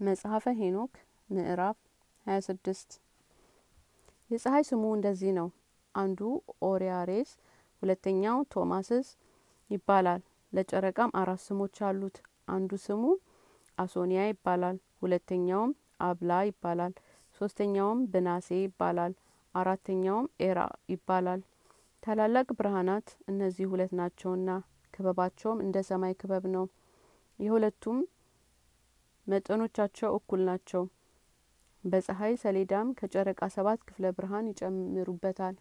[0.00, 0.92] መጽሐፈ ሄኖክ
[1.30, 1.76] ምዕራፍ
[2.26, 2.96] 26
[4.30, 5.48] የፀሐይ ስሙ እንደዚህ ነው።
[5.94, 6.20] አንዱ
[6.68, 7.30] ኦሪያሬስ፣
[7.82, 9.08] ሁለተኛው ቶማስስ
[9.70, 10.20] ይባላል።
[10.52, 12.16] ለጨረቃም አራት ስሞች አሉት።
[12.48, 13.02] አንዱ ስሙ
[13.78, 16.94] አሶኒያ ይባላል። ሁለተኛውም አብላ ይባላል።
[17.40, 19.14] ሶስተኛውም ብናሴ ይባላል።
[19.54, 20.58] አራተኛውም ኤራ
[20.92, 21.42] ይባላል።
[22.02, 24.50] ታላላቅ ብርሃናት እነዚህ ሁለት ናቸውና
[24.94, 26.64] ክበባቸውም እንደ ሰማይ ክበብ ነው።
[27.38, 27.98] የሁለቱም
[29.28, 30.82] መጠኖቻቸው እኩል ናቸው።
[31.84, 35.56] በፀሐይ ሰሌዳም ከጨረቃ ሰባት ክፍለ ብርሃን ይጨምሩበታል።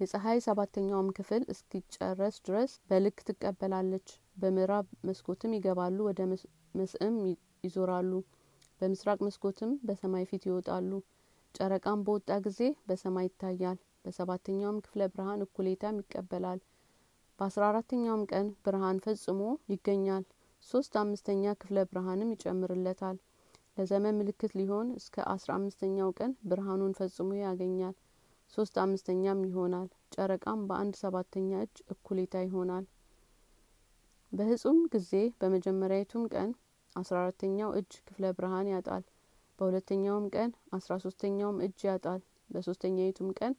[0.00, 6.20] የፀሐይ ሰባተኛውም ክፍል እስኪጨረስ ድረስ በልክ ትቀበላለች። በምዕራብ መስኮትም ይገባሉ፣ ወደ
[6.74, 7.16] መስዕም
[7.64, 8.12] ይዞራሉ።
[8.80, 10.90] በምስራቅ መስኮትም በሰማይ ፊት ይወጣሉ።
[11.54, 16.60] ጨረቃም በወጣ ጊዜ በሰማይ ይታያል። በሰባተኛውም ክፍለ ብርሃን እኩሌታም ይቀበላል።
[17.38, 19.40] በአስራ አራተኛውም ቀን ብርሃን ፈጽሞ
[19.72, 20.24] ይገኛል።
[20.68, 23.16] ሶስት አምስተኛ ክፍለ ብርሃንም ይጨምርለታል።
[23.76, 27.94] ለዘመን ምልክት ሊሆን እስከ አስራ አምስተኛው ቀን ብርሃኑን ፈጽሞ ያገኛል።
[28.52, 32.84] ሶስት አምስተኛም ይሆናል። ጨረቃም በአንድ ሰባተኛ እጅ እኩሌታ ይሆናል።
[34.32, 35.10] በህጹም ጊዜ
[35.40, 36.50] በመጀመሪያዊቱም ቀን
[36.96, 39.04] አስራ አራተኛው እጅ ክፍለ ብርሃን ያጣል።
[39.58, 43.52] በሁለተኛውም ቀን አስራ ሶስተኛውም እጅ ያጣል። በሶስተኛይቱም ቀን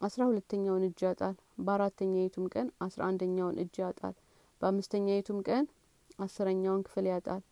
[0.00, 4.14] አስራ ሁለተኛውን እጅ ያጣል። በአራተኛይቱም ቀን አስራ አንደኛውን እጅ ያጣል።
[4.60, 5.64] በአምስተኛይቱም ቀን
[6.18, 7.42] አስረኛውን ክፍል ያጣል።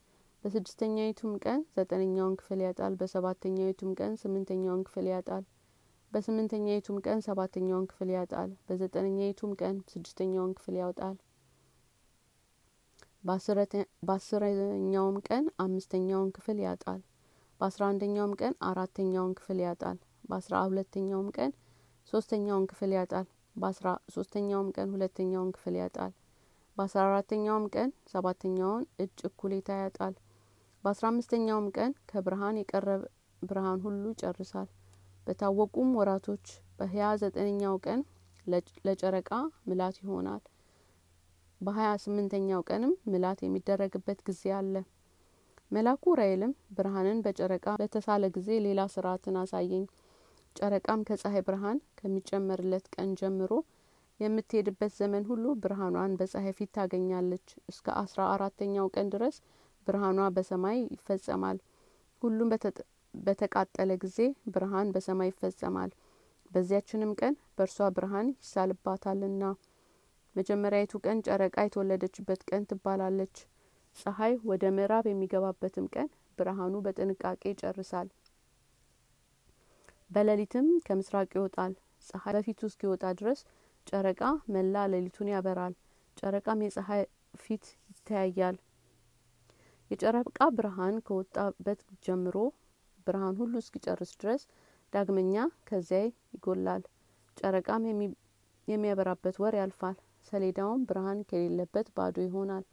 [0.44, 5.44] በስድስተኛይቱም ቀን ዘጠነኛውን ክፍል ያጣል። በሰባተኛይቱም ቀን ስምንተኛውን ክፍል ያጣል።
[6.12, 11.16] በስምንተኛይቱም ቀን ሰባተኛውን ክፍል ያጣል። በዘጠነኛይቱም ቀን ስድስተኛውን ክፍል ያውጣል።
[14.03, 17.00] በአስረኛውም ቀን አምስተኛውን ክፍል ያጣል።
[17.61, 21.50] በአስራ አንደኛውም ቀን አራተኛውን ክፍል ያጣል። በአስራ ሁለተኛውም ቀን
[22.12, 26.12] ሶስተኛውን ክፍል ያጣል። በአስራ ሶስተኛውም ቀን ሁለተኛውን ክፍል ያጣል።
[26.81, 30.14] በአስራ አራተኛውም ቀን ሰባተኛውን እጅ እኩሌታ ያጣል።
[30.84, 32.87] በአስራ አምስተኛውም ቀን ከብርሃን የቀረ
[33.42, 34.69] ብርሃን ሁሉ ይጨርሳል።
[35.27, 36.47] በታወቁም ወራቶች
[36.78, 38.00] በሀያ ዘጠነኛው ቀን
[38.87, 39.31] ለጨረቃ
[39.66, 40.43] ምላት ይሆናል።
[41.60, 44.75] በሀያ ስምንተኛው ቀንም ምላት የሚደረግበት ጊዜ አለ።
[45.71, 49.84] መላኩ ራኤልም ብርሃንን በጨረቃ በተሳለ ጊዜ ሌላ ስርዓትን አሳየኝ።
[50.56, 53.53] ጨረቃም ከፀሐይ ብርሃን ከሚጨመርለት ቀን ጀምሮ
[54.20, 59.36] የምትሄድበት ዘመን ሁሉ ብርሃኗን በፀሐይ ፊት ታገኛለች። እስከ አስራ አራተኛው ቀን ድረስ
[59.86, 61.58] ብርሃኗ በሰማይ ይፈጸማል።
[62.22, 62.50] ሁሉም
[63.14, 64.19] በተቃጠለ ጊዜ
[64.54, 65.91] ብርሃን በሰማይ ይፈጸማል።
[66.50, 69.42] በዚያችንም ቀን በእርሷ ብርሃን ይሳልባታልና
[70.37, 73.37] መጀመሪያዊቱ ቀን ጨረቃ የተወለደችበት ቀን ትባላለች።
[73.97, 76.08] ፀሐይ ወደ ምዕራብ የሚገባበትም ቀን
[76.38, 78.08] ብርሃኑ በጥንቃቄ ይጨርሳል።
[80.10, 81.72] በሌሊትም ከምስራቅ ይወጣል።
[82.06, 83.41] ፀሐይ በፊቱ እስኪወጣ ድረስ
[83.91, 84.23] ጨረቃ
[84.55, 85.75] መላ ሌሊቱን ያበራል።
[86.17, 87.03] ጨረቃም የፀሐይ
[87.34, 88.56] ፊት ይተያያል።
[89.91, 92.37] የጨረቃ ብርሃን ከወጣበት ጀምሮ
[93.06, 94.43] ብርሃን ሁሉ እስኪጨርስ ድረስ
[94.93, 95.34] ዳግመኛ
[95.69, 96.00] ከዚያ
[96.34, 96.83] ይጎላል።
[97.37, 97.84] ጨረቃም
[98.69, 99.97] የሚያበራበት ወር ያልፋል።
[100.29, 102.65] ሰሌዳውም ብርሃን ከሌለበት ባዶ ይሆናል።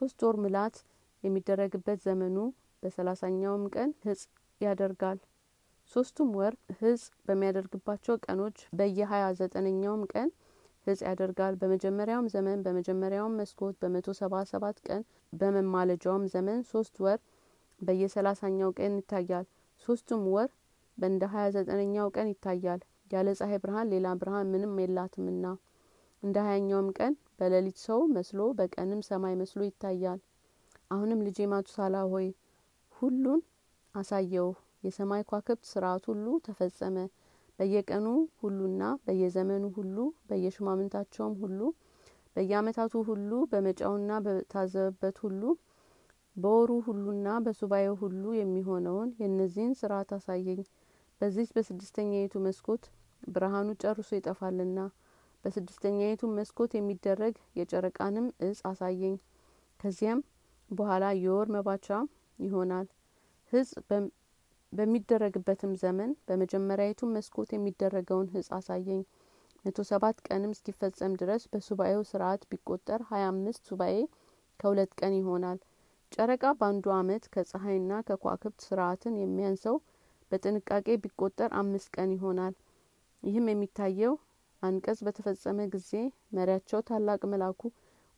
[0.00, 0.76] ሶስት ወር ምላት
[1.22, 2.36] የሚደረግበት ዘመኑ
[2.82, 4.22] በሰላሳኛውም ቀን ህጽ
[4.60, 5.18] ያደርጋል።
[5.92, 10.28] ሶስቱም ወር ህጽ በሚያደርግባቸው ቀኖች በየሀያ ዘጠነኛውም ቀን
[10.86, 15.02] ህጽ ያደርጋል። በመጀመሪያውም ዘመን በመጀመሪያውም መስኮት በመቶ ሰባ ሰባት ቀን
[15.32, 17.18] በመማለጃውም ዘመን ሶስት ወር
[17.80, 19.46] በየሰላሳኛው ቀን ይታያል።
[19.86, 20.50] ሶስቱም ወር
[20.98, 22.80] በእንደ ሀያ ዘጠነኛው ቀን ይታያል።
[23.12, 25.44] ያለ ፀሐይ ብርሃን ሌላ ብርሃን ምንም የላትምና
[26.22, 30.20] እንደ ሀያኛውም ቀን በሌሊት ሰው መስሎ በቀንም ሰማይ መስሎ ይታያል።
[30.90, 32.26] አሁንም ልጄ ማቱሳላ ሆይ
[32.96, 33.40] ሁሉን
[33.94, 34.48] አሳየው።
[34.82, 36.96] የሰማይ ኳክብት ስርዓት ሁሉ ተፈጸመ።
[37.58, 38.06] በየቀኑ
[38.40, 39.96] ሁሉና በየዘመኑ ሁሉ
[40.28, 41.60] በየሹማምንታቸውም ሁሉ
[42.36, 45.42] በየአመታቱ ሁሉ በመጫውና በታዘበበት ሁሉ
[46.36, 50.60] በወሩ ሁሉና በሱባኤው ሁሉ የሚሆነውን የእነዚህን ስርዓት አሳየኝ።
[51.20, 52.84] በዚች በስድስተኛይቱ መስኮት
[53.28, 54.80] ብርሃኑ ጨርሶ ይጠፋልና
[55.44, 59.16] በስድስተኛይቱ መስኮት የሚደረግ የጨረቃንም እጽ አሳየኝ።
[59.80, 60.20] ከዚያም
[60.70, 61.88] በኋላ የወር መባቻ
[62.38, 62.86] ይሆናል።
[64.72, 69.02] በሚደረግበትም ዘመን በመጀመሪያዊቱ መስኮት የሚደረገውን ህጽ አሳየኝ።
[69.64, 73.94] መቶ ሰባት ቀንም እስኪፈጸም ድረስ በሱባኤው ስርዓት ቢቆጠር ሀያ አምስት ሱባኤ
[74.60, 75.58] ከሁለት ቀን ይሆናል።
[76.12, 79.76] ጨረቃ በአንዱ አመት ከፀሐይና ከኳክብት ስርዓትን የሚያንሰው
[80.30, 82.54] በጥንቃቄ ቢቆጠር አምስት ቀን ይሆናል።
[83.22, 84.14] ይህም የሚታየው
[84.62, 85.90] አንቀጽ በተፈጸመ ጊዜ
[86.36, 87.60] መሪያቸው ታላቅ መልአኩ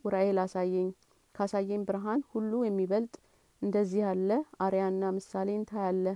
[0.04, 0.88] ኡራኤል አሳየኝ።
[1.34, 3.14] ካሳየኝ ብርሃን ሁሉ የሚበልጥ
[3.62, 4.30] እንደዚህ ያለ
[4.60, 6.06] አርያና ምሳሌን ታያለ።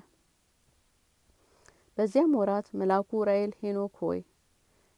[1.98, 4.20] በዚያም ወራት መልአኩ ኡራኤል ሄኖክ ሆይ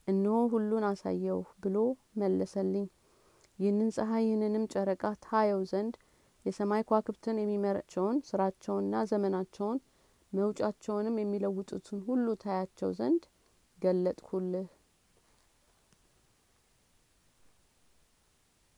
[0.09, 1.77] እነሆ ሁሉን አሳየው ብሎ
[2.21, 2.87] መለሰልኝ።
[3.59, 5.95] ይህንን ፀሐይ ይህንንም ጨረቃ ታየው ዘንድ
[6.47, 9.79] የሰማይ ከዋክብትን የሚመራቸውን ስራቸውንና ዘመናቸውን
[10.33, 13.23] መውጫቸውንም የሚለውጡትን ሁሉ ታያቸው ዘንድ
[13.79, 14.69] ገለጥሁልህ